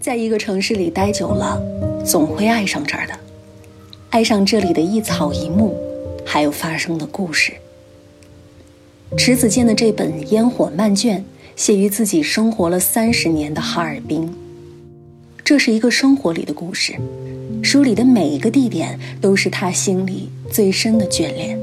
[0.00, 1.60] 在一个城市里待久了，
[2.06, 3.12] 总会爱上这儿的，
[4.08, 5.76] 爱上这里的一草一木，
[6.24, 7.52] 还有发生的故事。
[9.18, 11.18] 迟子建的这本《烟火漫卷》
[11.54, 14.34] 写于自己生活了三十年的哈尔滨，
[15.44, 16.94] 这是一个生活里的故事，
[17.62, 21.58] 书里的每一个地点都是他心里最深的眷恋。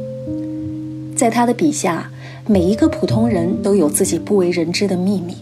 [1.16, 2.12] 在他的笔下，
[2.46, 5.36] 每一个普通人都有自己不为人知的秘密。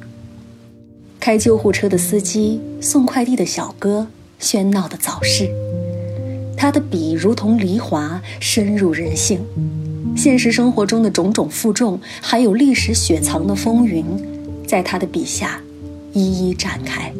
[1.25, 4.05] 开救护车的司机，送快递的小哥，
[4.39, 5.49] 喧闹的早市，
[6.55, 9.39] 他的笔如同梨花，深入人性。
[10.15, 14.05] 现实生活中的种种负重，还有历史雪藏的风云，
[14.67, 15.59] 在他的笔下
[16.13, 17.11] 一一展开。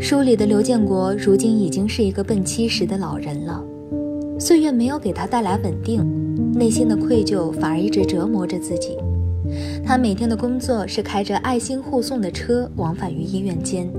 [0.00, 3.62] 书里的刘建国如今已经是一个奔七十的老人了，
[4.40, 6.04] 岁月没有给他带来稳定，
[6.52, 8.96] 内心的愧疚反而一直折磨着自己。
[9.84, 13.90] 他每天的工作是开着爱心护送的车往返于医院间，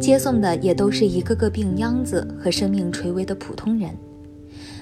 [0.00, 3.90] 接送的也都是一个个病秧子和生命垂危的普通人。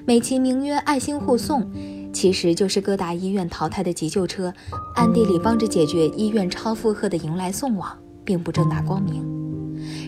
[0.04, 1.70] 美其名曰爱心护送。
[2.10, 4.52] 其实就是各大医院淘汰的急救车，
[4.96, 9.22] 暗地里帮着解决医院超负荷的迎来送往，并不正大光明。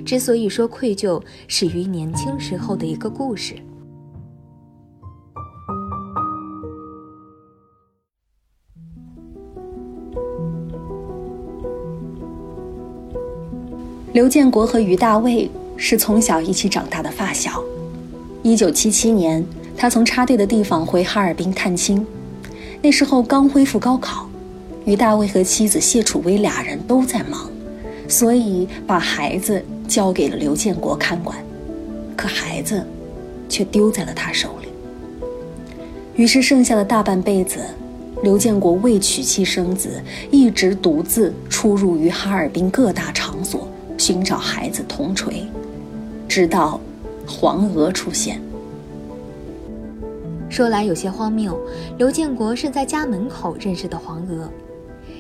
[0.05, 3.55] 之所以说愧疚，始于年轻时候的一个故事。
[14.13, 17.63] 刘建国和于大卫是从小一起长大的发小。
[18.43, 19.45] 一九七七年。
[19.77, 22.07] 他从插队的地方回哈尔滨探亲，
[22.83, 24.29] 那时候刚恢复高考，
[24.85, 27.51] 于大卫和妻子谢楚薇俩人都在忙，
[28.07, 31.35] 所以把孩子交给了刘建国看管，
[32.15, 32.87] 可孩子
[33.49, 34.69] 却丢在了他手里。
[36.15, 37.61] 于是剩下的大半辈子，
[38.23, 43.67] 刘建国未娶妻生子，一直独自出入于哈尔滨各大场所
[44.01, 45.47] 寻找孩子同锤，
[46.27, 46.81] 直到
[47.27, 48.41] 黄娥出现。
[50.49, 51.55] 说来有些荒谬，
[51.99, 54.51] 刘建国是在家门口认识的黄娥。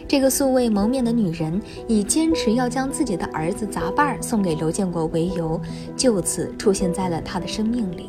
[0.08, 5.60] 这个素未谋面的女人，以坚持要将自己的儿子杂伴送给刘建国为由，
[5.94, 8.08] 就此出现在了他的生命里。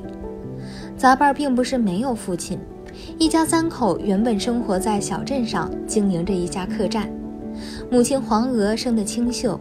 [0.96, 2.58] 杂伴并不是没有父亲，
[3.20, 7.12] 一家三口原本生活在小镇上，经营着一家客栈。
[7.92, 9.60] 母亲黄娥生得清秀，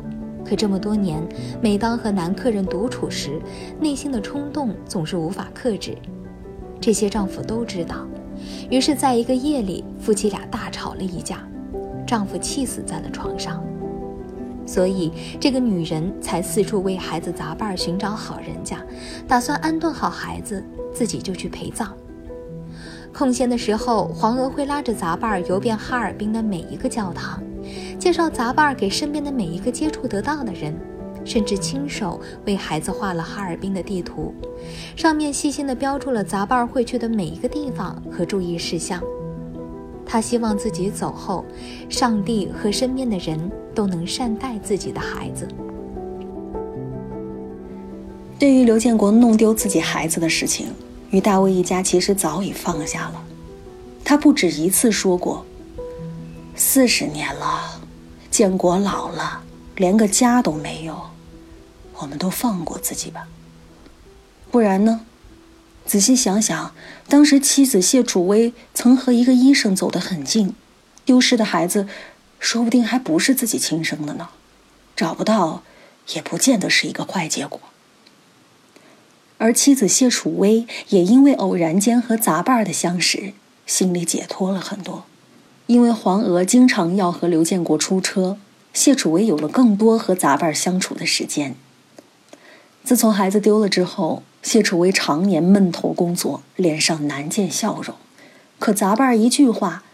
[0.50, 1.24] 可这么多年，
[1.62, 3.40] 每当和男客人独处时，
[3.78, 5.96] 内心的冲动总是无法克制。
[6.80, 8.04] 这些丈夫都知道，
[8.68, 11.48] 于是，在一个夜里，夫妻俩大吵了一架，
[12.04, 13.62] 丈夫气死在了床上，
[14.66, 18.84] 所以这个女人才四处为孩子杂伴寻找好人家，
[19.28, 21.94] 打算安顿好孩子，自己就去陪葬。
[23.14, 27.40] 空闲的时候，黄娥会拉着杂伴游遍哈尔滨的每一个教堂，
[27.98, 30.74] 介绍杂伴给身边的每一个接触得到的人。
[31.22, 34.34] 甚至亲手为孩子画了哈尔滨的地图，
[34.96, 39.02] 上面细心地标注了杂伴会去的每一个地方和注意事项。
[40.06, 41.44] 他希望自己走后，
[41.90, 43.38] 上帝和身边的人
[43.74, 45.46] 都能善待自己的孩子。
[48.38, 50.68] 对于刘建国弄丢自己孩子的事情，
[51.10, 53.22] 于大卫一家其实早已放下了。
[54.02, 55.44] 他不止一次说过
[56.60, 57.80] ：“四十年了，
[58.30, 59.42] 建国老了。”
[59.76, 61.10] 连个家都没有，
[61.94, 63.26] 我们都放过自己吧。
[64.50, 65.06] 不然呢？
[65.86, 66.74] 仔细想想，
[67.08, 70.54] 当时妻子谢楚薇曾和一个医生走得很近，
[71.06, 71.88] 丢失的孩子，
[72.38, 74.28] 说不定还不是自己亲生的呢。
[74.94, 75.62] 找不到，
[76.12, 77.58] 也不见得是一个坏结果。
[79.38, 83.32] 而妻子谢楚薇也因为偶然间和杂伴的相识，
[83.64, 85.06] 心里解脱了很多。
[85.70, 88.36] 因为黄娥经常要和刘建国出车。
[88.72, 91.54] 谢楚薇有了更多和杂伴相处的时间。
[92.82, 97.94] 自从孩子丢了之后，谢楚薇常年闷头工作，脸上难见笑容。
[98.58, 99.84] 可杂伴一句话：“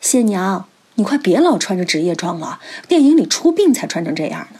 [0.00, 0.66] 谢娘，
[0.96, 4.58] 你快别老穿着职业装了，电影里出殡才穿成这样呢。”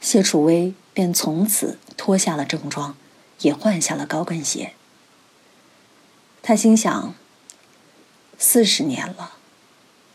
[0.00, 2.96] 谢楚薇便从此脱下了正装，
[3.42, 4.72] 也换下了高跟鞋。
[6.42, 7.14] 他心想：
[8.42, 9.34] 四十年了。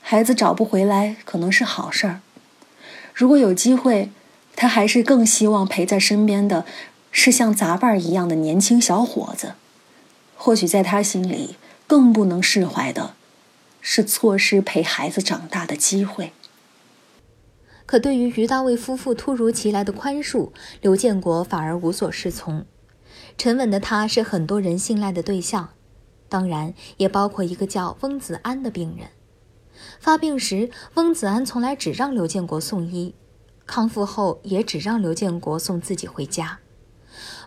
[0.01, 2.22] 孩子找不回来可能是好事儿，
[3.13, 4.10] 如果有机会，
[4.56, 6.66] 他还是更希望陪在身边的，
[7.12, 9.54] 是像杂伴儿一样的年轻小伙子。
[10.36, 11.56] 或许在他心里，
[11.86, 13.13] 更不能释怀的，
[13.80, 16.33] 是错失陪孩子长大的机会。
[17.86, 20.50] 可对于于大卫夫妇突如其来的宽恕，
[20.81, 22.66] 刘建国反而无所适从。
[23.38, 25.69] 沉稳的他是很多人信赖的对象，
[26.36, 29.08] 当然也包括一个叫翁子安的病人。
[30.02, 33.16] 发病时，翁子安从来只让刘建国送医，
[33.66, 36.60] 康复后也只让刘建国送自己回家。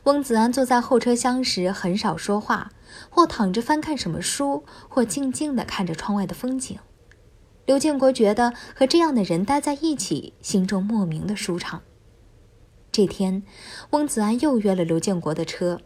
[0.04, 2.72] 翁子安坐在后车厢时很少说话，
[3.10, 6.78] 或躺着翻看什么书，或静静地看着窗外的风景。
[7.66, 11.82] 刘建国觉得和这样的人待在一起，心中莫名的舒畅。
[12.90, 13.42] 这天，
[13.90, 15.82] 翁子安又约了刘建国的车。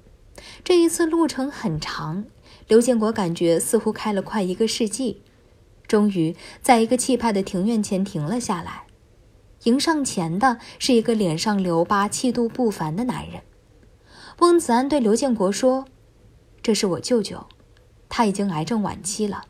[0.64, 2.24] 这一次路程很长，
[2.68, 5.22] 刘建国感觉似乎开了快一个世纪。
[5.86, 8.84] 终于，在一个气派的庭院前停了下来。
[9.64, 13.42] 迎上前的是一个脸上留疤、气度不凡的男人。
[14.38, 15.84] 翁子安对刘建国说
[16.62, 17.46] ：“这是我舅舅，
[18.08, 19.44] 他已经癌症晚期了，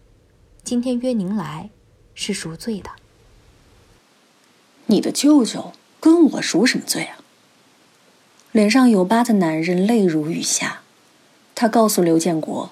[0.63, 1.71] 今天约您来。”
[2.15, 2.91] 是赎罪的。
[4.87, 7.17] 你的舅舅跟我赎什么罪啊？
[8.51, 10.83] 脸上有疤的男人泪如雨下，
[11.55, 12.71] 他告诉刘建国，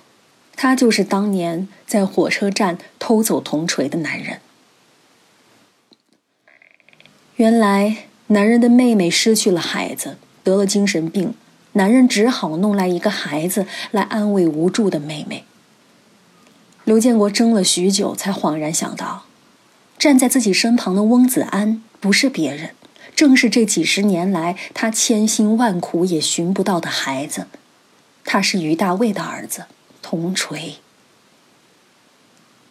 [0.62, 4.40] 他就是当年在火车站偷走铜锤的男人。
[7.36, 11.32] 原来，男人的妹妹失去了孩子，得了精神病，
[11.72, 15.46] 男人只好弄来一个孩子来安慰无助的妹妹。
[16.84, 19.24] 刘建国怔了许久，才恍然想到。
[19.98, 22.72] 站在自己身旁的翁子安不是别人，
[23.16, 27.46] 正是这几十年来他千辛万苦也寻不到的孩子。
[28.26, 29.64] 他是于大卫的儿子，
[30.10, 30.78] 铜锤。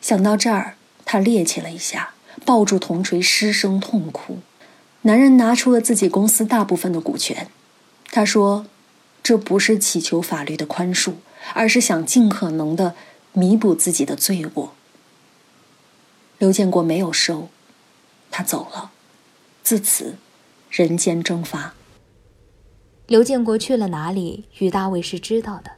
[0.02, 0.76] 想到这儿，
[1.06, 2.14] 他趔趄了一下，
[2.46, 4.40] 抱住铜锤，失声痛哭。
[5.04, 7.50] 男人拿出了自己公司大部分的股权，
[8.12, 8.66] 他说
[9.24, 11.14] ：“这不是祈求法律的宽恕，
[11.54, 12.96] 而是想尽可能的
[13.32, 14.74] 弥补自己的罪过。”
[16.40, 17.48] 刘建国没有收，
[18.30, 18.92] 他走了。
[19.64, 20.18] 自此，
[20.70, 21.74] 人间蒸发。
[23.08, 24.44] 刘建国去了哪里？
[24.58, 25.72] 于大卫是知道的，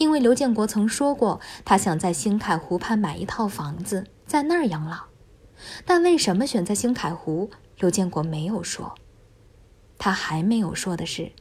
[0.00, 4.96] 因为刘建国曾说过，他想在兴凯湖畔买一套房子，在那儿养老。
[5.84, 7.50] 但为什么选在兴凯湖？
[7.78, 8.94] 刘建国没有说。
[9.98, 11.32] 他还没有说的是，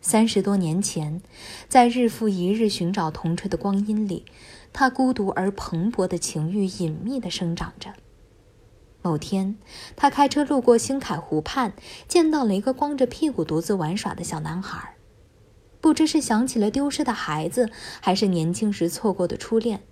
[0.00, 1.20] 三十多年前，
[1.68, 4.24] 在日复一日寻找铜锤的光阴里。
[4.72, 7.94] 他孤独而蓬勃的情欲隐秘地生长着。
[9.02, 9.58] 某天，
[9.96, 11.72] 他开车路过星凯湖畔，
[12.06, 14.94] 见到了一个光着屁股独自玩耍的小男孩。
[15.80, 17.70] 不知是想起了丢失的孩子，
[18.00, 19.84] 还是年轻时错过的初恋，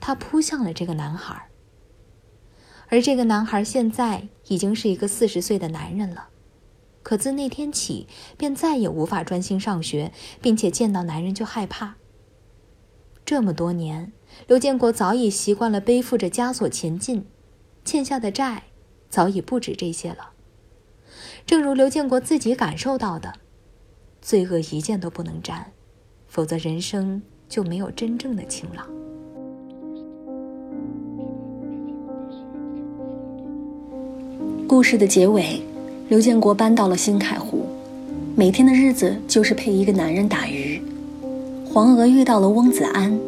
[0.00, 1.48] 他扑向了这个男孩。
[2.88, 6.30] 而这个男孩现在已经是一个四十岁的男人了，
[7.04, 10.12] 可自那天起，便再也无法专心上学，
[10.42, 11.94] 并且见到男人就害怕。
[13.24, 14.12] 这么多年，
[14.48, 17.26] 刘建国早已习惯了背负着枷锁前进，
[17.84, 18.64] 欠下的债
[19.08, 20.32] 早已不止这些了。
[21.46, 23.34] 正如刘建国自己感受到的，
[24.22, 25.64] 罪恶一件都不能沾，
[26.28, 28.86] 否则人生就没有真正的晴朗。
[34.68, 35.60] 故事的结尾，
[36.08, 37.64] 刘建国搬到了新凯湖，
[38.36, 40.80] 每天的日子就是陪一个男人打鱼。
[41.66, 43.18] 黄娥遇到了翁子安，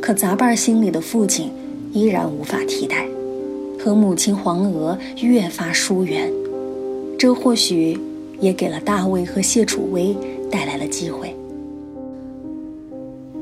[0.00, 1.50] 可杂伴心里的父亲
[1.92, 3.08] 依然无法替代，
[3.78, 6.30] 和母亲黄娥越发疏远。
[7.18, 7.98] 这或许
[8.38, 10.16] 也给了大卫和谢楚薇
[10.54, 11.34] 带来了机会。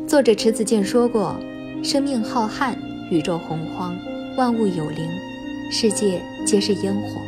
[0.09, 1.37] 作者池子健说过
[1.85, 2.75] ：“生命浩瀚，
[3.11, 3.95] 宇宙洪荒，
[4.35, 5.11] 万物有灵，
[5.71, 7.21] 世界皆是烟火。”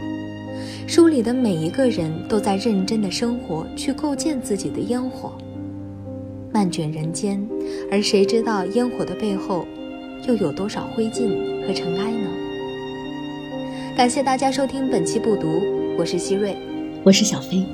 [0.89, 5.33] 书里的每一个人都在认真的生活，去构建自己的烟火。
[6.51, 7.47] 漫卷人间，
[7.91, 9.67] 而谁知道烟火的背后，
[10.27, 11.29] 又有多少灰烬
[11.67, 12.31] 和尘埃呢？
[13.95, 15.61] 感谢大家收听本期不读，
[15.99, 16.57] 我是希瑞，
[17.05, 17.67] 我是小飞。